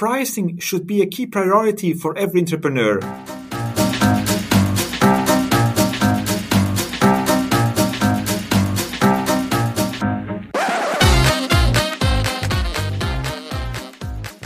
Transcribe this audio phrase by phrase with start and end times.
[0.00, 3.00] pricing should be a key priority for every entrepreneur.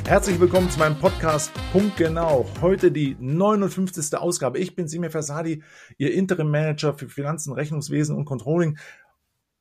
[0.04, 2.46] Herzlich willkommen zu meinem Podcast Punkt Genau.
[2.60, 4.18] Heute die 59.
[4.18, 4.58] Ausgabe.
[4.58, 5.62] Ich bin Simir Versadi,
[5.98, 8.76] Ihr Interim Manager für Finanzen, Rechnungswesen und Controlling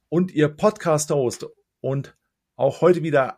[0.09, 1.45] und Ihr Podcast-Host.
[1.81, 2.17] Und
[2.55, 3.37] auch heute wieder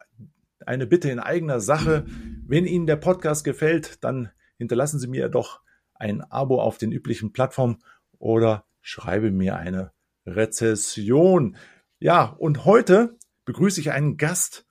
[0.65, 2.05] eine Bitte in eigener Sache.
[2.47, 5.61] Wenn Ihnen der Podcast gefällt, dann hinterlassen Sie mir doch
[5.95, 7.81] ein Abo auf den üblichen Plattformen
[8.19, 9.93] oder schreibe mir eine
[10.27, 11.57] Rezession.
[11.97, 14.67] Ja, und heute begrüße ich einen Gast,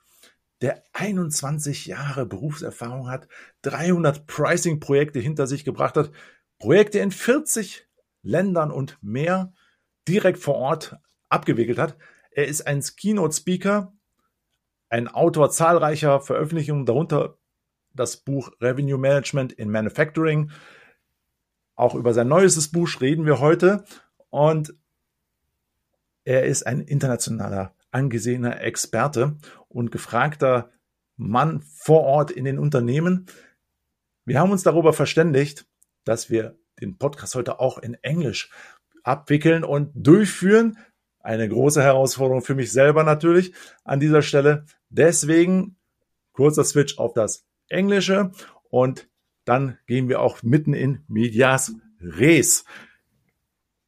[0.61, 3.27] der 21 Jahre Berufserfahrung hat,
[3.63, 6.13] 300 Pricing-Projekte hinter sich gebracht hat,
[6.61, 7.89] Projekte in 40
[8.23, 9.53] Ländern und mehr
[10.07, 10.97] direkt vor Ort
[11.29, 11.97] abgewickelt hat.
[12.31, 13.93] Er ist ein Keynote-Speaker,
[14.91, 17.37] ein Autor zahlreicher Veröffentlichungen, darunter
[17.95, 20.51] das Buch Revenue Management in Manufacturing.
[21.77, 23.85] Auch über sein neuestes Buch reden wir heute.
[24.31, 24.75] Und
[26.25, 29.37] er ist ein internationaler angesehener Experte
[29.69, 30.71] und gefragter
[31.17, 33.27] Mann vor Ort in den Unternehmen.
[34.25, 35.67] Wir haben uns darüber verständigt,
[36.05, 38.51] dass wir den Podcast heute auch in Englisch
[39.05, 40.79] abwickeln und durchführen.
[41.21, 44.67] Eine große Herausforderung für mich selber natürlich an dieser Stelle.
[44.89, 45.77] Deswegen
[46.33, 48.31] kurzer Switch auf das Englische
[48.71, 49.09] und
[49.45, 52.65] dann gehen wir auch mitten in Medias Res.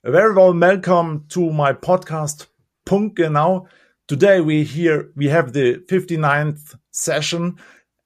[0.03, 2.49] A very warm welcome to my podcast.
[2.85, 3.69] Punkt genau.
[4.07, 7.59] Today we here we have the 59th session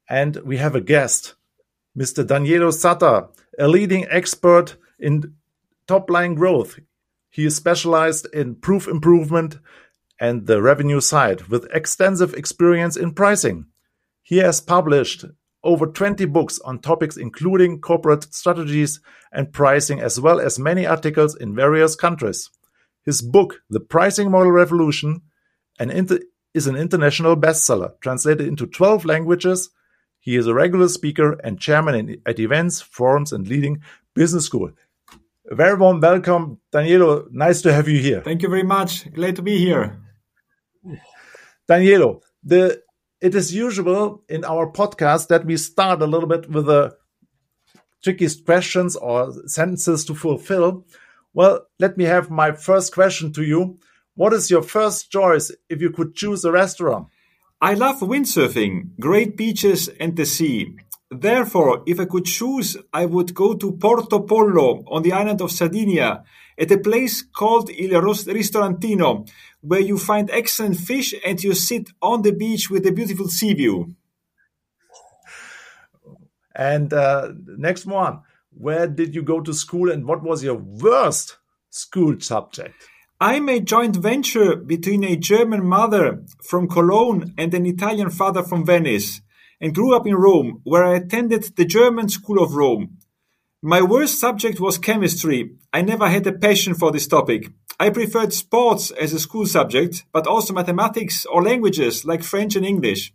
[0.08, 1.36] and we have a guest,
[1.96, 2.24] Mr.
[2.24, 5.34] Danielo Sata, a leading expert in
[5.86, 6.78] top line growth.
[7.30, 9.58] He is specialized in proof improvement
[10.18, 13.66] and the revenue side with extensive experience in pricing.
[14.22, 15.24] He has published
[15.62, 19.00] over 20 books on topics including corporate strategies
[19.32, 22.50] and pricing, as well as many articles in various countries.
[23.04, 25.22] His book, The Pricing Model Revolution,
[25.78, 26.20] an inter-
[26.52, 29.70] is an international bestseller, translated into 12 languages.
[30.18, 33.82] He is a regular speaker and chairman in, at events, forums, and leading
[34.14, 34.70] business school.
[35.50, 37.26] A very warm welcome, Danilo.
[37.30, 38.20] Nice to have you here.
[38.20, 39.10] Thank you very much.
[39.12, 40.00] Glad to be here.
[41.66, 42.82] Danilo, the
[43.20, 46.96] it is usual in our podcast that we start a little bit with the
[48.02, 50.86] trickiest questions or sentences to fulfill.
[51.34, 53.78] Well, let me have my first question to you.
[54.14, 57.08] What is your first choice if you could choose a restaurant?
[57.60, 60.76] I love windsurfing, great beaches, and the sea.
[61.10, 65.50] Therefore, if I could choose, I would go to Porto Pollo on the island of
[65.50, 66.22] Sardinia
[66.56, 69.28] at a place called Il Ristorantino,
[69.60, 73.54] where you find excellent fish and you sit on the beach with a beautiful sea
[73.54, 73.96] view.
[76.54, 81.38] And uh, next one, where did you go to school and what was your worst
[81.70, 82.74] school subject?
[83.20, 88.64] I'm a joint venture between a German mother from Cologne and an Italian father from
[88.64, 89.20] Venice,
[89.60, 92.98] and grew up in Rome, where I attended the German School of Rome.
[93.62, 95.56] My worst subject was chemistry.
[95.72, 97.50] I never had a passion for this topic.
[97.78, 102.64] I preferred sports as a school subject, but also mathematics or languages like French and
[102.64, 103.12] English.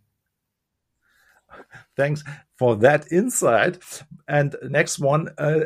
[1.96, 2.24] Thanks
[2.56, 3.80] for that insight.
[4.28, 5.66] And next one, uh,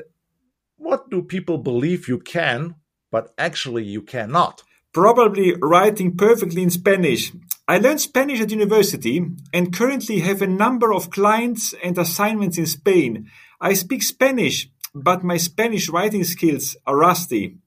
[0.78, 2.76] what do people believe you can
[3.12, 4.64] but actually you cannot.
[4.94, 7.32] Probably writing perfectly in Spanish.
[7.70, 12.66] I learned Spanish at university and currently have a number of clients and assignments in
[12.66, 13.30] Spain.
[13.62, 17.60] I speak Spanish, but my Spanish writing skills are rusty.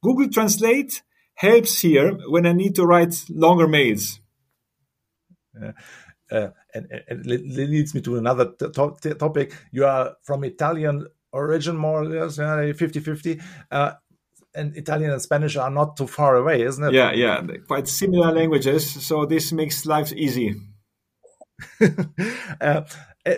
[0.00, 1.02] Google Translate
[1.34, 4.20] helps here when I need to write longer mails.
[5.60, 5.72] Uh,
[6.30, 9.56] uh, and, and, it leads me to another topic.
[9.72, 13.40] You are from Italian origin, more or less, 50 50.
[13.72, 13.94] Uh,
[14.58, 16.92] and Italian and Spanish are not too far away, isn't it?
[16.92, 19.06] Yeah, yeah, quite similar languages.
[19.06, 20.56] So this makes life easy.
[22.60, 22.82] uh,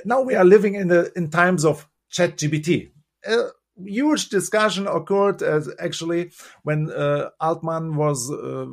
[0.04, 2.90] now we are living in the in times of ChatGPT.
[3.26, 3.48] A
[3.84, 6.32] huge discussion occurred uh, actually
[6.62, 8.66] when uh, Altman was uh,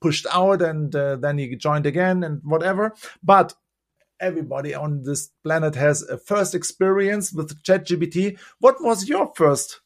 [0.00, 2.94] pushed out, and uh, then he joined again, and whatever.
[3.22, 3.54] But
[4.20, 8.38] everybody on this planet has a first experience with ChatGPT.
[8.58, 9.79] What was your first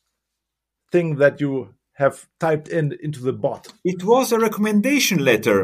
[0.94, 1.52] thing that you
[1.94, 3.72] have typed in into the bot?
[3.84, 5.60] It was a recommendation letter,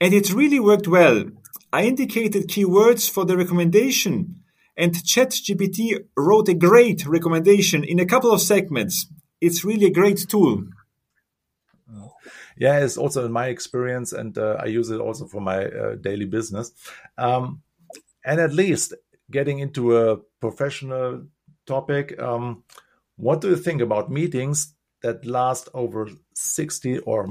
[0.00, 1.18] and it really worked well.
[1.78, 4.14] I indicated keywords for the recommendation,
[4.82, 5.76] and ChatGPT
[6.16, 9.06] wrote a great recommendation in a couple of segments.
[9.40, 10.64] It's really a great tool.
[12.56, 15.94] Yeah, it's also in my experience, and uh, I use it also for my uh,
[15.96, 16.72] daily business.
[17.18, 17.62] Um,
[18.24, 18.94] and at least
[19.30, 21.26] getting into a professional
[21.66, 22.62] topic, um,
[23.16, 27.28] what do you think about meetings that last over 60 or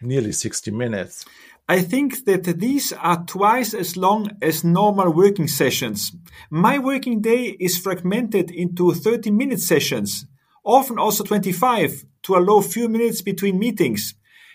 [0.00, 1.24] nearly 60 minutes?
[1.68, 6.12] I think that these are twice as long as normal working sessions.
[6.50, 10.26] My working day is fragmented into 30 minute sessions,
[10.64, 14.14] often also 25, to allow few minutes between meetings.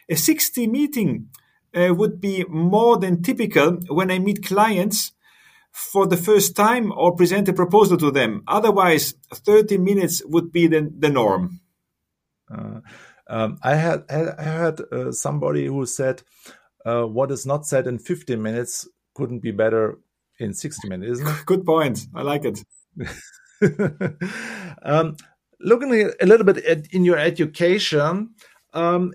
[0.10, 1.30] A 60 meeting
[1.74, 5.12] uh, would be more than typical when I meet clients
[5.72, 8.44] for the first time or present a proposal to them.
[8.48, 11.62] Otherwise, 30 minutes would be the, the norm.
[12.52, 12.80] Uh,
[13.30, 16.24] um, I had I heard uh, somebody who said,
[16.86, 20.00] uh, "What is not said in 15 minutes couldn't be better
[20.40, 21.36] in 60 minutes." Isn't it?
[21.46, 22.08] Good point.
[22.16, 22.64] I like it.
[24.82, 25.18] um,
[25.60, 28.30] looking a little bit at, in your education,
[28.74, 29.14] um,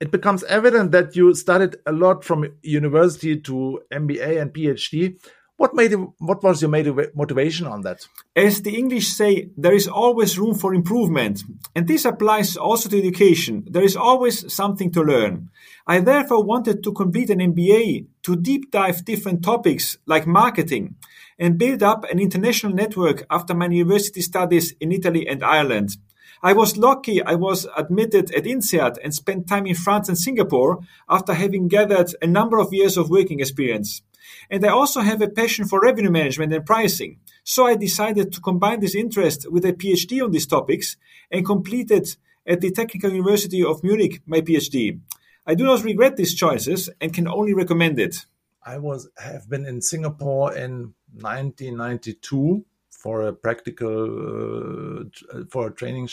[0.00, 5.18] it becomes evident that you studied a lot from university to MBA and PhD.
[5.56, 6.70] What made what was your
[7.14, 8.08] motivation on that?
[8.34, 11.44] As the English say, there is always room for improvement,
[11.76, 13.64] and this applies also to education.
[13.70, 15.50] There is always something to learn.
[15.86, 20.96] I therefore wanted to complete an MBA to deep dive different topics like marketing
[21.38, 25.96] and build up an international network after my university studies in Italy and Ireland.
[26.42, 30.80] I was lucky I was admitted at INSEAD and spent time in France and Singapore
[31.08, 34.02] after having gathered a number of years of working experience.
[34.50, 37.20] And I also have a passion for revenue management and pricing.
[37.42, 40.96] So I decided to combine this interest with a PhD on these topics
[41.30, 42.16] and completed
[42.46, 45.00] at the Technical University of Munich my PhD.
[45.46, 48.26] I do not regret these choices and can only recommend it.
[48.64, 56.06] I was have been in Singapore in 1992 for a practical uh, for a training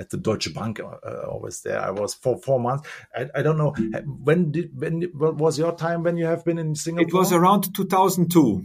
[0.00, 0.80] at the Deutsche Bank.
[0.80, 1.80] Uh, I was there.
[1.80, 2.88] I was for four months.
[3.14, 3.74] I, I don't know
[4.04, 7.08] when did when what was your time when you have been in Singapore?
[7.08, 8.62] It was around 2002.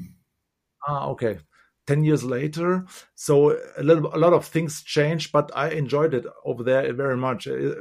[0.88, 1.40] Ah, okay.
[1.88, 2.84] 10 years later
[3.14, 7.16] so a little a lot of things changed but i enjoyed it over there very
[7.16, 7.76] much uh,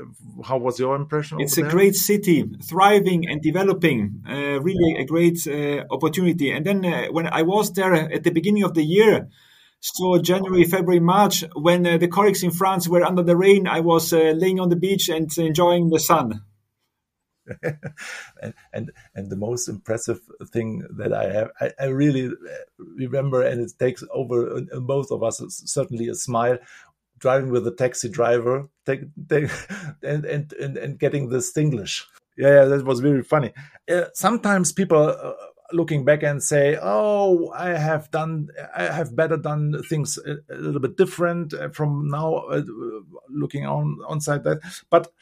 [0.44, 1.70] how was your impression it's a there?
[1.70, 7.26] great city thriving and developing uh, really a great uh, opportunity and then uh, when
[7.28, 9.26] i was there at the beginning of the year
[9.84, 13.80] so January, February, March, when uh, the colleagues in France were under the rain, I
[13.80, 16.40] was uh, laying on the beach and enjoying the sun.
[17.62, 20.20] and, and, and the most impressive
[20.50, 25.22] thing that I have, I, I really uh, remember, and it takes over both of
[25.22, 26.56] us certainly a smile,
[27.18, 29.50] driving with a taxi driver, take, take,
[30.02, 32.06] and, and and and getting this English.
[32.38, 33.52] Yeah, yeah, that was very funny.
[33.86, 35.32] Uh, sometimes people uh,
[35.72, 40.56] looking back and say, "Oh, I have done, I have better done things a, a
[40.56, 42.62] little bit different uh, from now." Uh,
[43.30, 45.12] looking on on side that, but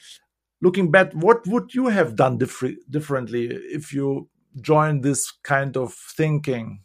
[0.60, 4.28] looking back, what would you have done differ differently if you
[4.60, 6.82] joined this kind of thinking?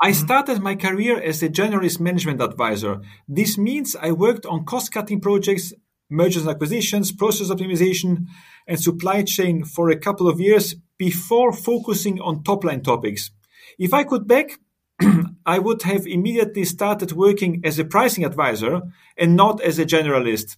[0.00, 0.24] I mm-hmm.
[0.24, 3.00] started my career as a generalist management advisor.
[3.26, 5.72] This means I worked on cost cutting projects,
[6.10, 8.26] mergers and acquisitions, process optimization,
[8.66, 13.30] and supply chain for a couple of years before focusing on top line topics.
[13.78, 14.58] If I could back,
[15.46, 18.82] I would have immediately started working as a pricing advisor
[19.16, 20.56] and not as a generalist.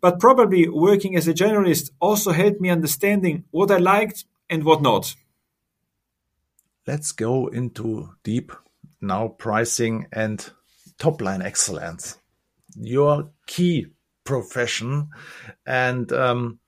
[0.00, 4.80] But probably working as a generalist also helped me understanding what I liked and what
[4.80, 5.14] not.
[6.86, 8.52] Let's go into deep
[9.00, 10.50] now pricing and
[10.98, 12.16] top line excellence.
[12.76, 13.88] Your key
[14.24, 15.08] profession,
[15.66, 16.60] and um,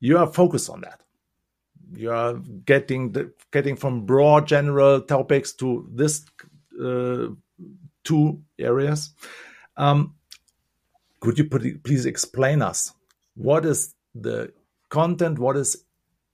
[0.00, 1.03] you are focused on that
[1.96, 6.24] you are getting the, getting from broad general topics to this
[6.82, 7.28] uh,
[8.02, 9.10] two areas.
[9.76, 10.14] Um,
[11.20, 12.92] could you please explain us
[13.34, 14.52] what is the
[14.88, 15.38] content?
[15.38, 15.84] What is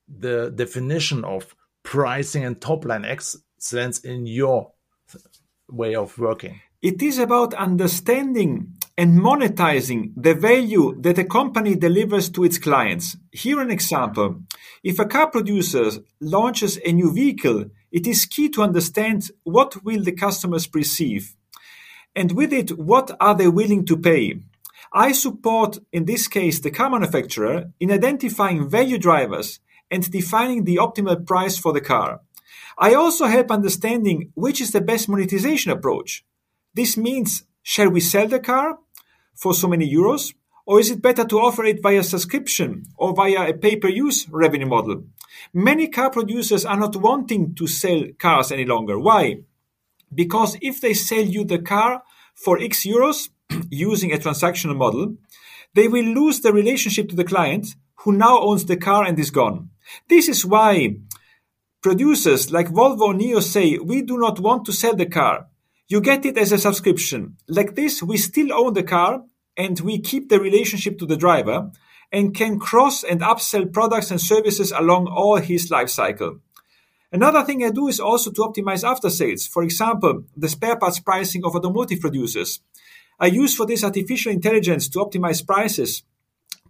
[0.08, 4.72] the definition of pricing and top line excellence in your
[5.70, 6.60] way of working?
[6.82, 13.16] It is about understanding and monetizing the value that a company delivers to its clients.
[13.32, 14.42] Here an example.
[14.82, 20.02] If a car producer launches a new vehicle, it is key to understand what will
[20.02, 21.34] the customers perceive.
[22.14, 24.40] And with it, what are they willing to pay?
[24.92, 30.76] I support, in this case, the car manufacturer in identifying value drivers and defining the
[30.76, 32.20] optimal price for the car.
[32.76, 36.24] I also help understanding which is the best monetization approach.
[36.74, 38.78] This means, shall we sell the car
[39.36, 40.34] for so many euros?
[40.66, 44.28] Or is it better to offer it via subscription or via a pay per use
[44.28, 45.04] revenue model?
[45.54, 48.98] Many car producers are not wanting to sell cars any longer.
[48.98, 49.42] Why?
[50.12, 52.02] Because if they sell you the car
[52.34, 53.28] for X euros
[53.70, 55.16] using a transactional model,
[55.74, 59.30] they will lose the relationship to the client who now owns the car and is
[59.30, 59.70] gone.
[60.08, 60.96] This is why
[61.82, 65.46] producers like Volvo or NIO say, we do not want to sell the car.
[65.90, 67.36] You get it as a subscription.
[67.48, 69.24] Like this, we still own the car
[69.56, 71.72] and we keep the relationship to the driver
[72.12, 76.38] and can cross and upsell products and services along all his life cycle.
[77.10, 79.48] Another thing I do is also to optimize after sales.
[79.48, 82.60] For example, the spare parts pricing of automotive producers.
[83.18, 86.04] I use for this artificial intelligence to optimize prices,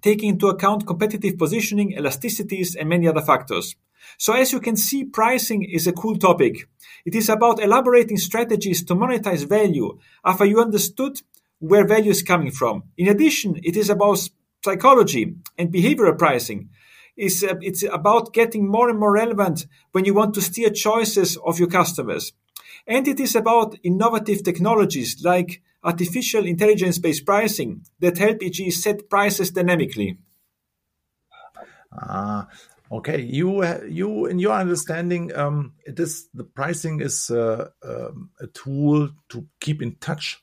[0.01, 3.77] taking into account competitive positioning, elasticities, and many other factors.
[4.19, 6.69] So as you can see, pricing is a cool topic.
[7.05, 11.21] It is about elaborating strategies to monetize value after you understood
[11.59, 12.85] where value is coming from.
[12.97, 14.29] In addition, it is about
[14.65, 16.71] psychology and behavioral pricing.
[17.17, 21.37] It's, uh, it's about getting more and more relevant when you want to steer choices
[21.37, 22.33] of your customers.
[22.87, 29.09] And it is about innovative technologies like artificial intelligence based pricing that help EG set
[29.09, 30.19] prices dynamically.
[31.93, 32.49] Ah,
[32.91, 33.21] okay.
[33.21, 39.11] You, you, in your understanding, um, it is the pricing is uh, um, a tool
[39.31, 40.43] to keep in touch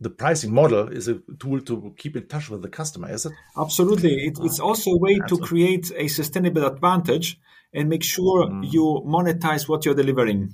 [0.00, 3.32] the pricing model is a tool to keep in touch with the customer, is it?
[3.56, 4.14] Absolutely.
[4.26, 7.40] It, it's also a way to create a sustainable advantage
[7.72, 8.72] and make sure mm.
[8.72, 10.52] you monetize what you're delivering.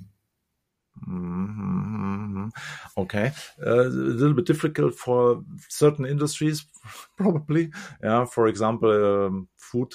[1.07, 2.47] Mm-hmm.
[2.97, 3.31] Okay,
[3.65, 6.65] uh, a little bit difficult for certain industries,
[7.17, 7.71] probably.
[8.03, 9.93] Yeah, for example, um, food,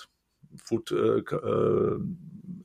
[0.56, 1.98] food, uh, uh,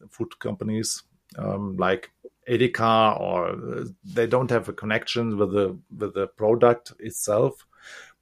[0.09, 1.03] food companies
[1.37, 2.11] um, like
[2.49, 7.65] Edeka or they don't have a connection with the with the product itself,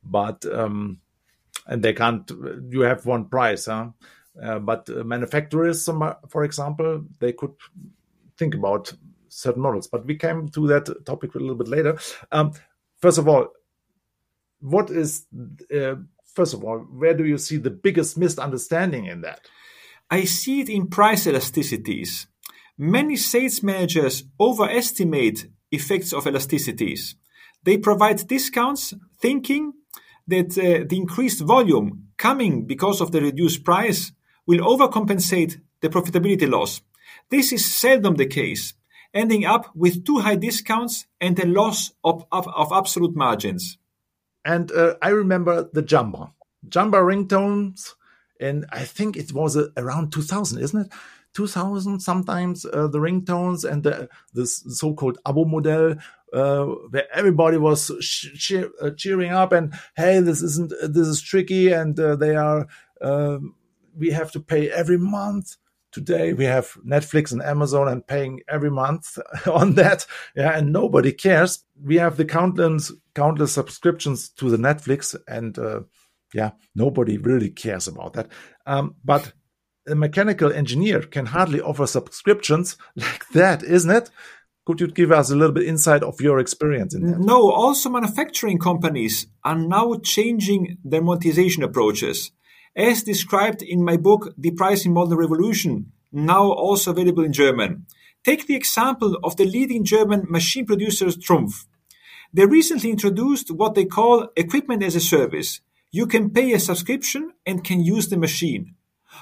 [0.03, 0.99] but um,
[1.67, 2.29] and they can't.
[2.69, 3.89] You have one price, huh?
[4.41, 5.87] Uh, but manufacturers,
[6.29, 7.53] for example, they could
[8.37, 8.93] think about
[9.29, 9.87] certain models.
[9.87, 11.99] But we came to that topic a little bit later.
[12.31, 12.53] Um,
[12.97, 13.49] first of all,
[14.61, 15.25] what is
[15.75, 15.95] uh,
[16.33, 19.41] first of all, where do you see the biggest misunderstanding in that?
[20.09, 22.27] I see it in price elasticities.
[22.77, 27.15] Many sales managers overestimate effects of elasticities.
[27.63, 29.73] They provide discounts thinking
[30.27, 34.11] that uh, the increased volume coming because of the reduced price
[34.45, 36.81] will overcompensate the profitability loss.
[37.29, 38.73] This is seldom the case,
[39.13, 43.77] ending up with too high discounts and a loss of, of, of absolute margins.
[44.45, 46.31] And uh, I remember the Jamba,
[46.67, 47.93] Jamba ringtones,
[48.39, 50.91] and I think it was uh, around 2000, isn't it?
[51.33, 55.95] 2000 sometimes uh, the ringtones and the this so-called abo model
[56.31, 61.99] uh, where everybody was uh, cheering up and hey this isn't this is tricky and
[61.99, 62.67] uh, they are
[63.01, 63.55] um,
[63.97, 65.57] we have to pay every month
[65.93, 71.11] today we have netflix and amazon and paying every month on that yeah and nobody
[71.11, 75.79] cares we have the countless countless subscriptions to the netflix and uh,
[76.33, 78.27] yeah nobody really cares about that
[78.65, 79.33] um, but
[79.87, 84.09] a mechanical engineer can hardly offer subscriptions like that, isn't it?
[84.65, 87.19] Could you give us a little bit insight of your experience in that?
[87.19, 92.31] No, also manufacturing companies are now changing their monetization approaches.
[92.75, 97.85] As described in my book, The Pricing Model Revolution, now also available in German.
[98.23, 101.65] Take the example of the leading German machine producer Trumpf.
[102.33, 105.61] They recently introduced what they call equipment as a service.
[105.91, 108.73] You can pay a subscription and can use the machine.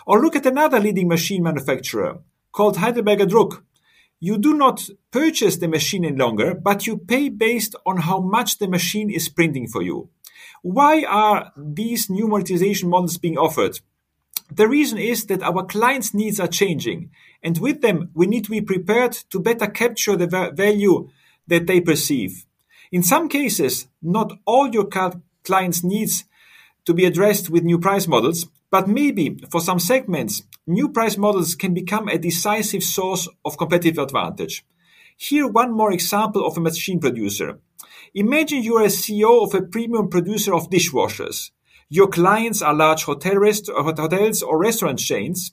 [0.05, 2.19] Or look at another leading machine manufacturer
[2.53, 3.63] called Heidelberger Druck.
[4.21, 8.59] You do not purchase the machine any longer, but you pay based on how much
[8.59, 10.09] the machine is printing for you.
[10.61, 13.79] Why are these new monetization models being offered?
[14.53, 17.09] The reason is that our clients' needs are changing,
[17.41, 21.09] and with them, we need to be prepared to better capture the value
[21.47, 22.45] that they perceive.
[22.91, 24.87] In some cases, not all your
[25.43, 26.25] clients' needs
[26.85, 31.55] to be addressed with new price models, but maybe for some segments, new price models
[31.55, 34.63] can become a decisive source of competitive advantage.
[35.17, 37.59] Here, one more example of a machine producer.
[38.13, 41.51] Imagine you are a CEO of a premium producer of dishwashers.
[41.89, 45.51] Your clients are large hotel rest- hotels or restaurant chains.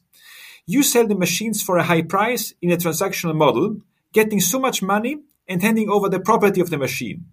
[0.66, 3.78] You sell the machines for a high price in a transactional model,
[4.12, 7.26] getting so much money and handing over the property of the machine.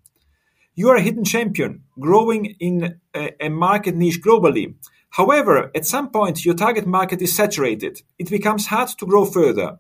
[0.76, 4.76] You are a hidden champion, growing in a, a market niche globally,
[5.16, 8.02] However, at some point your target market is saturated.
[8.20, 9.80] It becomes hard to grow further.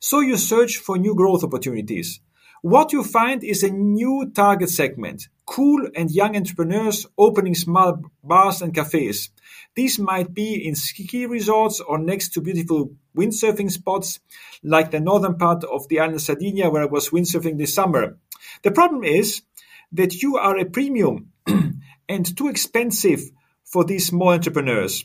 [0.00, 2.20] So you search for new growth opportunities.
[2.64, 8.62] What you find is a new target segment, cool and young entrepreneurs opening small bars
[8.62, 9.28] and cafes.
[9.74, 14.18] These might be in ski resorts or next to beautiful windsurfing spots,
[14.62, 18.16] like the northern part of the island Sardinia where I was windsurfing this summer.
[18.62, 19.42] The problem is
[19.92, 21.32] that you are a premium
[22.08, 23.30] and too expensive
[23.62, 25.04] for these small entrepreneurs.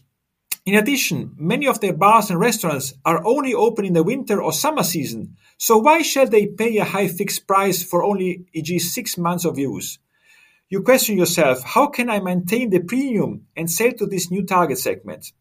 [0.66, 4.52] In addition, many of their bars and restaurants are only open in the winter or
[4.52, 8.80] summer season, so why shall they pay a high fixed price for only e.g.
[8.80, 10.00] six months of use?
[10.70, 14.78] You question yourself, how can I maintain the premium and sell to this new target
[14.78, 15.32] segment?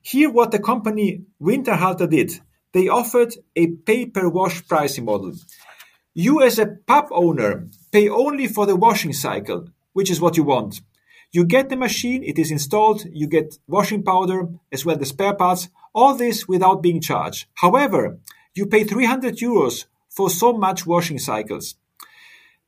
[0.00, 2.32] Here what the company Winterhalter did,
[2.72, 5.34] they offered a pay-per-wash pricing model.
[6.14, 10.44] You as a pub owner pay only for the washing cycle, which is what you
[10.44, 10.80] want.
[11.34, 15.34] You get the machine, it is installed, you get washing powder as well as spare
[15.34, 17.46] parts, all this without being charged.
[17.54, 18.20] However,
[18.54, 21.74] you pay 300 euros for so much washing cycles.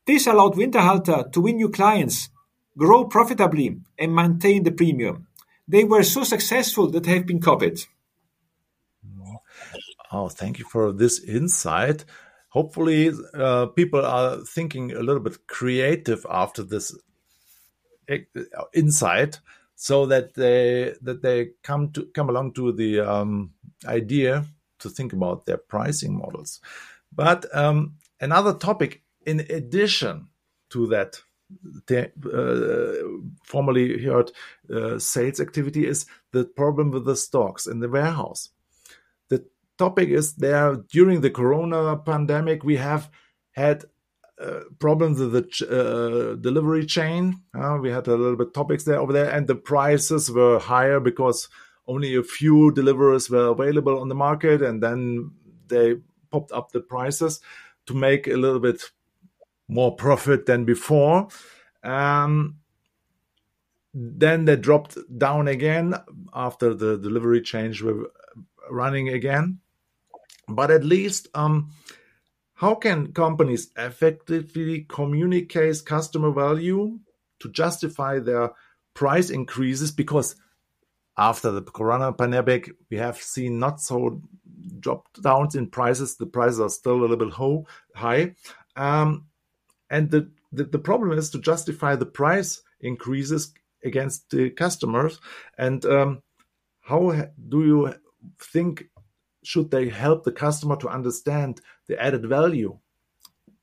[0.04, 2.28] This allowed Winterhalter to win new clients,
[2.76, 5.28] grow profitably, and maintain the premium.
[5.68, 7.85] They were so successful that they have been copied.
[10.11, 12.04] Oh, thank you for this insight.
[12.49, 16.92] Hopefully, uh, people are thinking a little bit creative after this
[18.73, 19.41] insight,
[19.75, 23.53] so that they that they come to come along to the um,
[23.87, 24.45] idea
[24.79, 26.61] to think about their pricing models.
[27.15, 30.29] But um, another topic, in addition
[30.71, 31.23] to that,
[31.91, 32.93] uh,
[33.45, 34.33] formerly heard
[34.71, 38.51] uh, sales activity, is the problem with the stocks in the warehouse.
[39.29, 39.45] The
[39.79, 43.11] topic is there during the Corona pandemic, we have
[43.53, 43.85] had
[44.40, 47.40] uh, problems with the uh, delivery chain.
[47.55, 51.00] Uh, we had a little bit topics there over there, and the prices were higher
[51.00, 51.49] because
[51.87, 55.31] only a few deliverers were available on the market, and then
[55.69, 55.97] they
[56.31, 57.40] popped up the prices
[57.87, 58.83] to make a little bit
[59.69, 61.28] more profit than before.
[61.83, 62.57] Um,
[63.95, 65.95] then they dropped down again
[66.35, 68.11] after the delivery change were
[68.71, 69.61] running again.
[70.49, 71.71] But at least, um,
[72.57, 76.99] how can companies effectively communicate customer value
[77.41, 78.53] to justify their
[78.95, 79.93] price increases?
[79.93, 80.37] Because
[81.19, 84.23] after the corona pandemic, we have seen not so
[84.81, 86.17] drop downs in prices.
[86.17, 88.35] The prices are still a little bit ho- high.
[88.75, 89.27] Um,
[89.91, 93.53] and the, the, the problem is to justify the price increases
[93.85, 95.21] against the customers.
[95.59, 96.23] And um,
[96.81, 97.11] how
[97.49, 97.95] do you
[98.40, 98.88] think
[99.46, 102.78] should they help the customer to understand the added value?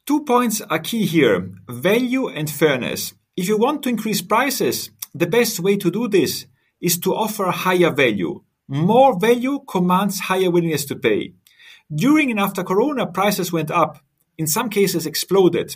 [0.06, 3.14] Two points are key here value and fairness.
[3.36, 6.46] If you want to increase prices, the best way to do this
[6.80, 8.44] is to offer higher value.
[8.68, 11.34] More value commands higher willingness to pay.
[11.94, 14.00] During and after Corona, prices went up,
[14.38, 15.76] in some cases exploded.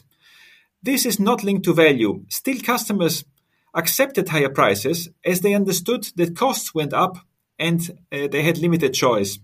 [0.81, 2.23] This is not linked to value.
[2.29, 3.25] Still, customers
[3.75, 7.17] accepted higher prices as they understood that costs went up
[7.59, 7.79] and
[8.11, 9.39] uh, they had limited choice.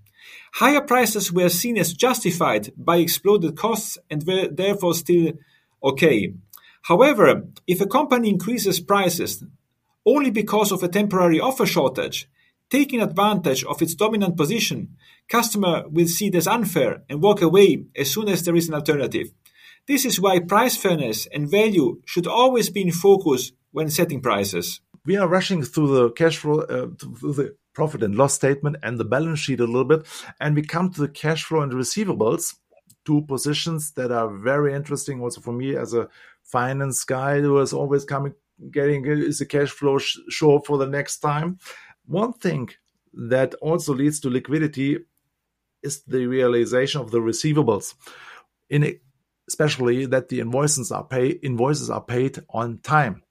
[0.56, 5.34] Higher prices were seen as justified by exploded costs and were therefore still
[5.84, 6.34] okay.
[6.84, 9.44] However, if a company increases prices
[10.06, 12.30] only because of a temporary offer shortage,
[12.70, 14.96] taking advantage of its dominant position,
[15.30, 18.76] customer will see it as unfair and walk away as soon as there is an
[18.76, 19.32] alternative.
[19.88, 24.82] This is why price fairness and value should always be in focus when setting prices.
[25.06, 29.00] We are rushing through the cash flow, uh, through the profit and loss statement and
[29.00, 30.06] the balance sheet a little bit,
[30.40, 32.56] and we come to the cash flow and receivables,
[33.06, 36.08] two positions that are very interesting also for me as a
[36.44, 38.34] finance guy who is always coming
[38.72, 41.60] getting is a cash flow sh- show for the next time.
[42.06, 42.70] One thing
[43.14, 45.00] that also leads to liquidity
[45.82, 47.96] is the realization of the receivables,
[48.70, 49.00] in
[49.48, 53.24] especially that the invoices are paid invoices are paid on time.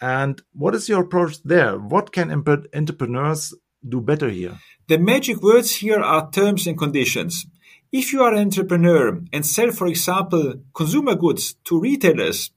[0.00, 1.78] And what is your approach there?
[1.78, 3.54] What can entrepreneurs
[3.88, 4.58] do better here?
[4.88, 7.46] The magic words here are terms and conditions.
[7.92, 12.50] If you are an entrepreneur and sell, for example, consumer goods to retailers,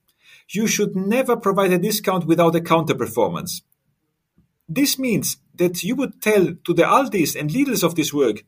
[0.49, 3.61] you should never provide a discount without a counter performance.
[4.67, 8.43] This means that you would tell to the Aldis and Lidls of this work,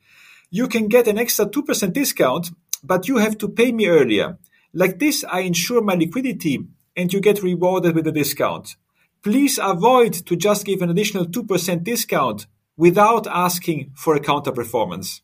[0.50, 2.52] you can get an extra 2% discount,
[2.84, 4.38] but you have to pay me earlier.
[4.74, 8.76] Like this, I ensure my liquidity and you get rewarded with a discount.
[9.24, 15.22] Please avoid to just give an additional 2% discount without asking for a counter performance.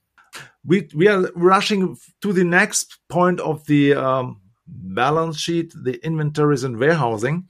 [0.64, 6.64] We, we are rushing to the next point of the um, balance sheet, the inventories
[6.64, 7.48] and warehousing,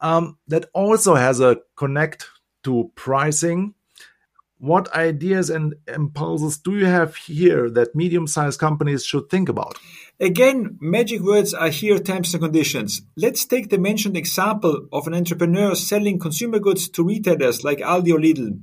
[0.00, 2.28] um, that also has a connect
[2.64, 3.74] to pricing.
[4.60, 9.78] What ideas and impulses do you have here that medium sized companies should think about?
[10.18, 13.02] Again, magic words are here terms and conditions.
[13.16, 18.12] Let's take the mentioned example of an entrepreneur selling consumer goods to retailers like Aldi
[18.12, 18.60] or Lidl.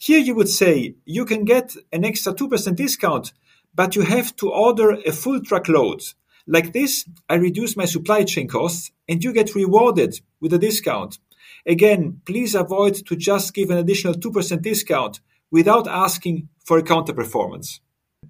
[0.00, 3.32] Here you would say you can get an extra 2% discount,
[3.72, 6.02] but you have to order a full truckload.
[6.48, 11.20] Like this, I reduce my supply chain costs and you get rewarded with a discount.
[11.64, 17.12] Again, please avoid to just give an additional 2% discount without asking for a counter
[17.12, 17.80] performance.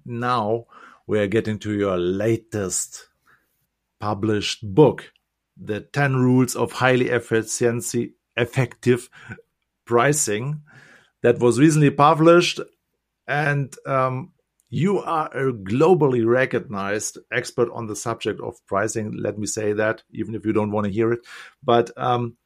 [0.05, 0.65] Now
[1.05, 3.07] we are getting to your latest
[3.99, 5.11] published book,
[5.55, 9.09] The 10 Rules of Highly Efficiency Effective
[9.85, 10.61] Pricing,
[11.23, 12.59] that was recently published.
[13.27, 14.33] And um,
[14.69, 19.17] you are a globally recognized expert on the subject of pricing.
[19.17, 21.21] Let me say that, even if you don't want to hear it.
[21.63, 22.37] But um,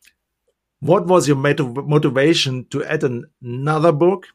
[0.80, 4.28] what was your motivation to add an, another book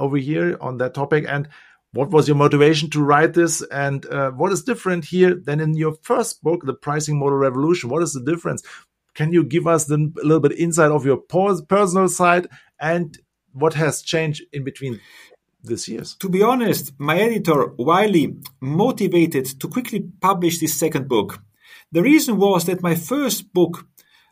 [0.00, 1.24] over here on that topic?
[1.28, 1.48] And
[1.92, 3.62] what was your motivation to write this?
[3.70, 7.90] And uh, what is different here than in your first book, The Pricing Model Revolution?
[7.90, 8.62] What is the difference?
[9.14, 12.48] Can you give us the, a little bit insight of your personal side
[12.80, 13.18] and
[13.52, 15.00] what has changed in between
[15.62, 16.14] this years?
[16.20, 21.42] To be honest, my editor, Wiley, motivated to quickly publish this second book.
[21.92, 23.88] The reason was that my first book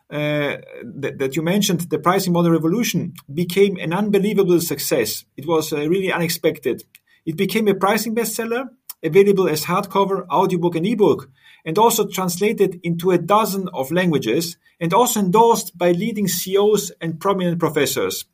[0.09, 5.25] that, that, you mentioned, The Pricing Model Revolution, became an unbelievable success.
[5.37, 6.83] It was uh, really unexpected.
[7.25, 8.69] It became a pricing bestseller,
[9.03, 11.29] available as hardcover, audiobook, and ebook,
[11.63, 17.19] and also translated into a dozen of languages, and also endorsed by leading CEOs and
[17.19, 18.25] prominent professors.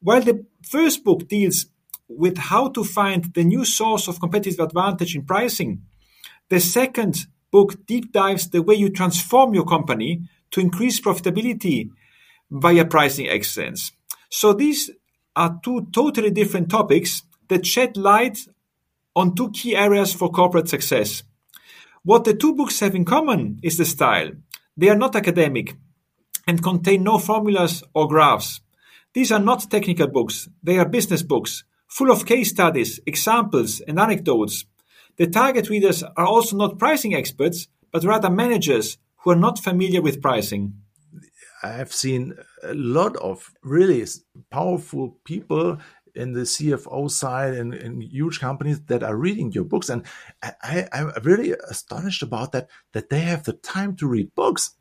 [0.00, 1.66] While the first book deals
[2.08, 5.82] with how to find the new source of competitive advantage in pricing.
[6.48, 11.90] The second book deep dives the way you transform your company to increase profitability
[12.50, 13.92] via pricing excellence.
[14.30, 14.90] So these
[15.34, 18.38] are two totally different topics that shed light
[19.16, 21.24] on two key areas for corporate success.
[22.04, 24.30] What the two books have in common is the style.
[24.76, 25.74] They are not academic
[26.46, 28.60] and contain no formulas or graphs.
[29.12, 31.64] These are not technical books, they are business books
[31.94, 34.64] full of case studies, examples, and anecdotes.
[35.16, 40.02] The target readers are also not pricing experts, but rather managers who are not familiar
[40.02, 40.74] with pricing.
[41.62, 44.04] I have seen a lot of really
[44.50, 45.78] powerful people
[46.14, 49.88] in the CFO side and in, huge companies that are reading your books.
[49.88, 50.04] And
[50.42, 54.74] I, am really astonished about that, that they have the time to read books.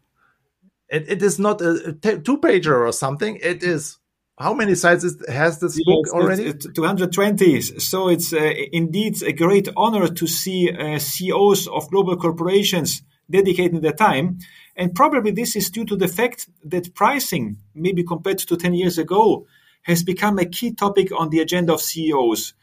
[0.89, 3.39] it, it is not a, a two pager or something.
[3.41, 3.97] It is
[4.37, 6.47] how many sites is, has this yes, book already?
[6.47, 7.61] It's, it's 220.
[7.61, 13.81] So it's uh, indeed a great honor to see uh, CEOs of global corporations dedicating
[13.81, 14.39] the time.
[14.77, 18.97] And probably this is due to the fact that pricing, maybe compared to 10 years
[18.97, 19.47] ago,
[19.81, 22.53] has become a key topic on the agenda of CEOs.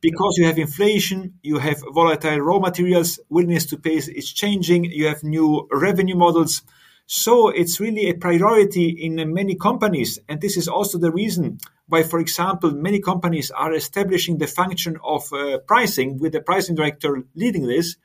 [0.00, 5.06] Because you have inflation, you have volatile raw materials, willingness to pay is changing, you
[5.08, 6.62] have new revenue models.
[7.06, 10.18] So it's really a priority in many companies.
[10.28, 14.96] And this is also the reason why, for example, many companies are establishing the function
[15.04, 17.96] of uh, pricing with the pricing director leading this.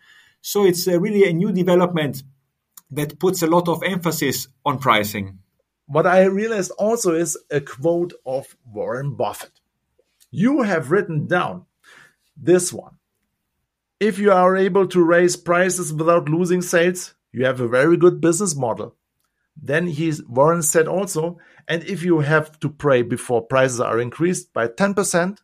[0.48, 2.22] So it's uh, really a new development
[2.92, 5.40] that puts a lot of emphasis on pricing.
[5.88, 9.60] What I realized also is a quote of Warren Buffett.
[10.30, 11.66] You have written down
[12.38, 13.00] this one.
[14.00, 18.22] If you are able to raise prices without losing sales, you have a very good
[18.22, 18.96] business model.
[19.60, 24.54] Then he's, Warren said also, and if you have to pray before prices are increased
[24.54, 25.40] by 10%,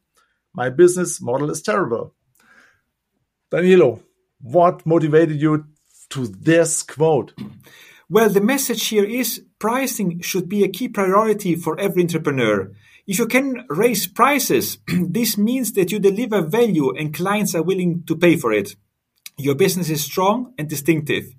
[0.53, 2.13] my business model is terrible.
[3.49, 4.03] Danilo,
[4.41, 5.65] what motivated you
[6.09, 7.33] to this quote?
[8.09, 12.71] Well, the message here is pricing should be a key priority for every entrepreneur.
[13.07, 18.03] If you can raise prices, this means that you deliver value and clients are willing
[18.07, 18.75] to pay for it.
[19.37, 21.33] Your business is strong and distinctive.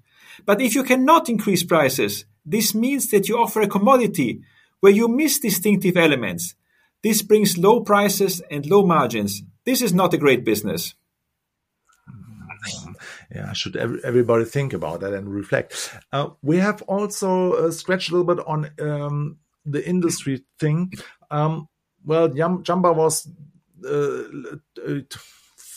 [0.46, 4.42] But if you cannot increase prices, this means that you offer a commodity
[4.80, 6.54] where you miss distinctive elements.
[7.02, 9.42] This brings low prices and low margins.
[9.64, 10.94] This is not a great business.
[13.34, 15.94] Yeah, should everybody think about that and reflect.
[16.12, 20.92] Uh, we have also uh, scratched a little bit on um, the industry thing.
[21.30, 21.68] Um,
[22.04, 23.28] well, Jamba was
[23.88, 24.24] uh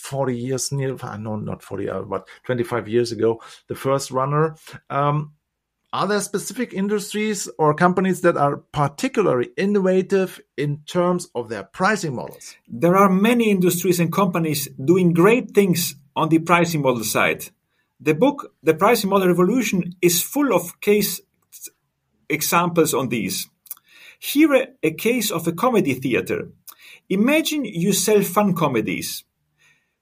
[0.06, 4.54] 40 years near, uh, no, not 40, uh, but 25 years ago, the first runner.
[4.88, 5.32] Um,
[5.92, 12.14] are there specific industries or companies that are particularly innovative in terms of their pricing
[12.14, 12.54] models?
[12.68, 17.50] There are many industries and companies doing great things on the pricing model side.
[18.00, 21.20] The book, The Pricing Model Revolution, is full of case
[22.28, 23.48] examples on these.
[24.18, 26.48] Here, a case of a comedy theater.
[27.08, 29.24] Imagine you sell fun comedies.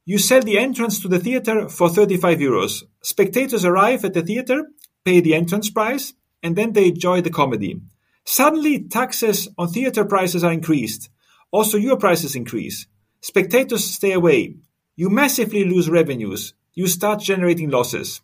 [0.07, 2.83] You sell the entrance to the theater for 35 euros.
[3.03, 4.65] Spectators arrive at the theater,
[5.05, 7.81] pay the entrance price, and then they enjoy the comedy.
[8.25, 11.11] Suddenly, taxes on theater prices are increased.
[11.51, 12.87] Also, your prices increase.
[13.21, 14.57] Spectators stay away.
[14.97, 16.55] You massively lose revenues.
[16.73, 18.21] You start generating losses.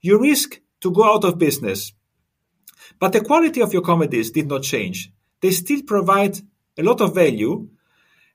[0.00, 1.92] You risk to go out of business.
[3.00, 5.12] But the quality of your comedies did not change.
[5.40, 6.40] They still provide
[6.78, 7.68] a lot of value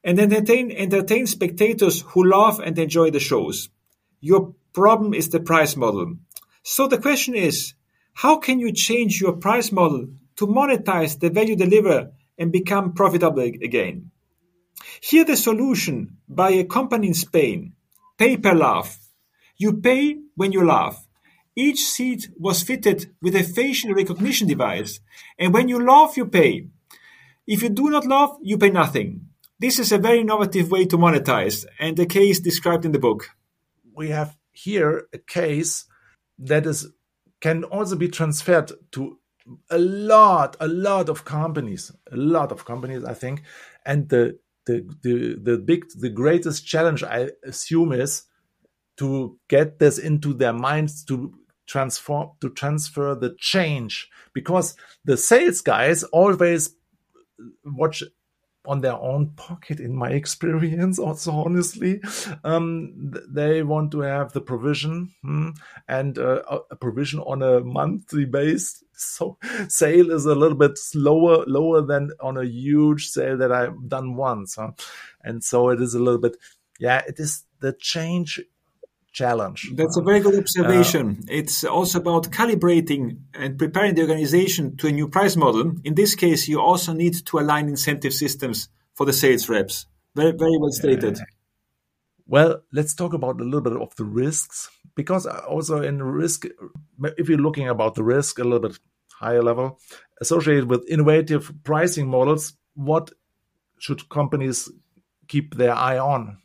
[0.04, 3.70] and entertain, entertain spectators who laugh and enjoy the shows.
[4.22, 6.18] Your problem is the price model.
[6.63, 7.74] So the question is,
[8.13, 13.39] how can you change your price model to monetize the value deliver and become profitable
[13.39, 14.12] again?
[15.02, 17.74] Here the solution by a company in Spain,
[18.18, 18.98] pay per laugh.
[19.58, 21.06] You pay when you laugh.
[21.56, 25.00] Each seat was fitted with a facial recognition device,
[25.38, 26.68] and when you laugh, you pay.
[27.46, 29.28] If you do not laugh, you pay nothing.
[29.60, 33.30] This is a very innovative way to monetize, and the case described in the book.
[33.94, 35.86] We have here a case
[36.38, 36.88] that is
[37.42, 39.18] can also be transferred to
[39.70, 43.44] a lot, a lot of companies, a lot of companies, I think.
[43.86, 48.23] And the the the the big, the greatest challenge I assume is
[48.97, 51.34] to get this into their minds to
[51.67, 54.10] transform to transfer the change.
[54.34, 56.75] Because the sales guys always
[57.65, 58.03] watch
[58.65, 62.02] on their own pocket in my experience also honestly
[62.43, 65.50] um, they want to have the provision hmm,
[65.88, 71.43] and uh, a provision on a monthly base so sale is a little bit slower
[71.48, 74.72] lower than on a huge sale that i've done once huh?
[75.24, 76.36] and so it is a little bit
[76.80, 78.41] yeah it is the change
[79.12, 79.72] challenge.
[79.76, 81.19] That's a very good observation.
[81.22, 85.74] Uh, it's also about calibrating and preparing the organization to a new price model.
[85.84, 89.86] In this case, you also need to align incentive systems for the sales reps.
[90.15, 91.17] Very, very well stated.
[91.17, 91.26] Uh,
[92.28, 96.45] well, let's talk about a little bit of the risks because also in risk,
[97.17, 98.78] if you're looking about the risk a little bit
[99.19, 99.80] higher level
[100.22, 103.12] associated with innovative pricing models, what
[103.80, 104.69] should companies
[105.28, 106.38] keep their eye on?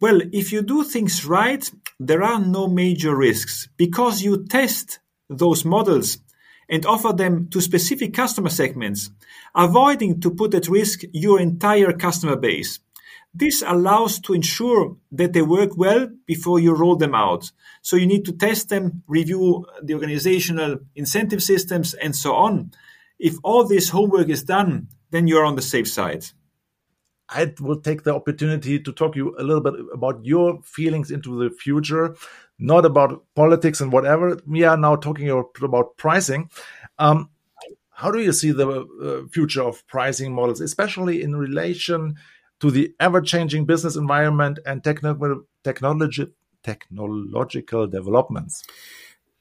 [0.00, 5.64] Well, if you do things right, there are no major risks because you test those
[5.64, 6.18] models
[6.68, 9.10] and offer them to specific customer segments,
[9.54, 12.80] avoiding to put at risk your entire customer base.
[13.32, 17.52] This allows to ensure that they work well before you roll them out.
[17.82, 22.72] So you need to test them, review the organizational incentive systems, and so on.
[23.18, 26.24] If all this homework is done, then you're on the safe side.
[27.30, 31.38] I will take the opportunity to talk you a little bit about your feelings into
[31.38, 32.16] the future,
[32.58, 34.40] not about politics and whatever.
[34.46, 36.50] We are now talking about pricing.
[36.98, 37.30] Um,
[37.90, 42.16] how do you see the uh, future of pricing models, especially in relation
[42.60, 46.26] to the ever-changing business environment and technical technology
[46.62, 48.64] technological developments?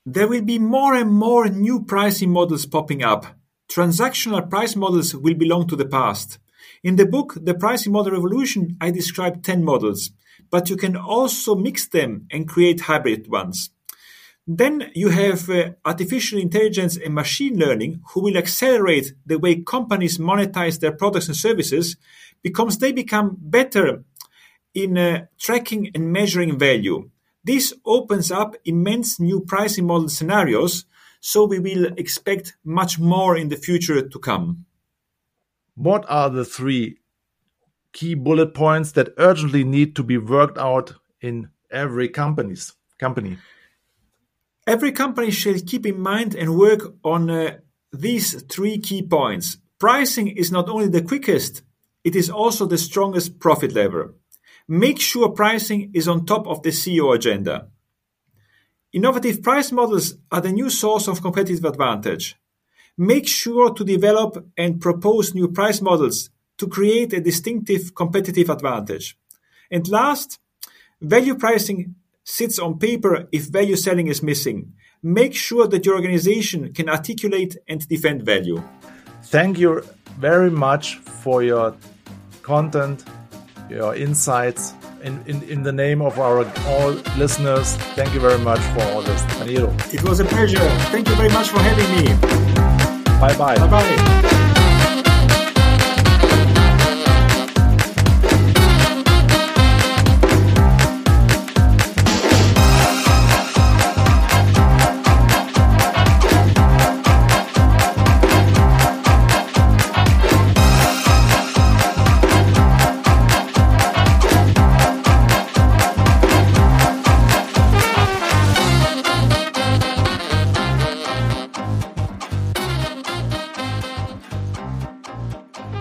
[0.06, 3.26] There will be more and more new pricing models popping up.
[3.71, 6.39] Transactional price models will belong to the past.
[6.84, 10.12] In the book, The Pricing Model Revolution, I describe 10 models,
[10.50, 13.72] but you can also mix them and create hybrid ones.
[14.50, 20.20] Then you have uh, artificial intelligence and machine learning who will accelerate the way companies
[20.20, 21.98] monetize their products and services
[22.42, 24.06] because they become better
[24.74, 27.10] in uh, tracking and measuring value.
[27.44, 30.86] This opens up immense new pricing model scenarios,
[31.20, 34.66] so we will expect much more in the future to come.
[35.78, 36.98] What are the three
[37.94, 43.38] key bullet points that urgently need to be worked out in every company's company?
[44.66, 47.58] Every company should keep in mind and work on uh,
[47.94, 49.58] these three key points.
[49.78, 51.62] Pricing is not only the quickest,
[52.04, 54.16] it is also the strongest profit lever.
[54.68, 57.68] Make sure pricing is on top of the CEO agenda.
[58.94, 62.36] Innovative price models are the new source of competitive advantage.
[62.98, 69.18] Make sure to develop and propose new price models to create a distinctive competitive advantage.
[69.70, 70.40] And last,
[71.00, 74.74] value pricing sits on paper if value selling is missing.
[75.04, 78.64] Make sure that your organization can articulate and defend value.
[79.24, 79.84] Thank you
[80.18, 81.76] very much for your
[82.42, 83.06] content,
[83.70, 84.74] your insights.
[85.04, 89.02] In, in, in the name of our all listeners, thank you very much for all
[89.04, 89.22] this.
[89.38, 89.72] Danilo.
[89.94, 90.68] It was a pleasure.
[90.92, 92.47] Thank you very much for having me.
[93.20, 94.27] Bye bye.